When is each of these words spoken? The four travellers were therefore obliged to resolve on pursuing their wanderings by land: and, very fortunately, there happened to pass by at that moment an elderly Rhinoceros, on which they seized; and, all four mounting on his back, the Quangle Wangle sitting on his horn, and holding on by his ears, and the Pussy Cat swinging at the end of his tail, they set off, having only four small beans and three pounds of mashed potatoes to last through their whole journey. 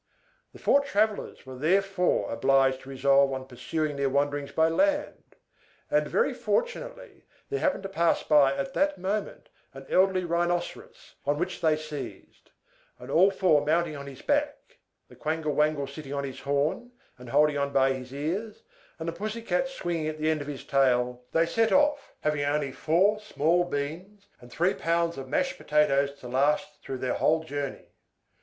The 0.51 0.57
four 0.57 0.79
travellers 0.81 1.45
were 1.45 1.57
therefore 1.59 2.31
obliged 2.31 2.81
to 2.81 2.89
resolve 2.89 3.31
on 3.33 3.45
pursuing 3.45 3.97
their 3.97 4.09
wanderings 4.09 4.51
by 4.51 4.67
land: 4.67 5.35
and, 5.91 6.07
very 6.07 6.33
fortunately, 6.33 7.25
there 7.51 7.59
happened 7.59 7.83
to 7.83 7.89
pass 7.89 8.23
by 8.23 8.55
at 8.57 8.73
that 8.73 8.97
moment 8.97 9.49
an 9.75 9.85
elderly 9.89 10.23
Rhinoceros, 10.25 11.13
on 11.23 11.37
which 11.37 11.61
they 11.61 11.77
seized; 11.77 12.49
and, 12.97 13.11
all 13.11 13.29
four 13.29 13.63
mounting 13.63 13.95
on 13.95 14.07
his 14.07 14.23
back, 14.23 14.79
the 15.07 15.15
Quangle 15.15 15.53
Wangle 15.53 15.85
sitting 15.85 16.15
on 16.15 16.23
his 16.23 16.39
horn, 16.39 16.93
and 17.19 17.29
holding 17.29 17.59
on 17.59 17.71
by 17.71 17.93
his 17.93 18.11
ears, 18.11 18.63
and 18.97 19.07
the 19.07 19.13
Pussy 19.13 19.43
Cat 19.43 19.67
swinging 19.67 20.07
at 20.07 20.17
the 20.17 20.31
end 20.31 20.41
of 20.41 20.47
his 20.47 20.63
tail, 20.65 21.21
they 21.31 21.45
set 21.45 21.71
off, 21.71 22.11
having 22.21 22.43
only 22.43 22.71
four 22.71 23.19
small 23.19 23.65
beans 23.65 24.25
and 24.39 24.51
three 24.51 24.73
pounds 24.73 25.19
of 25.19 25.29
mashed 25.29 25.57
potatoes 25.59 26.11
to 26.21 26.27
last 26.27 26.81
through 26.81 26.97
their 26.97 27.13
whole 27.13 27.43
journey. 27.43 27.89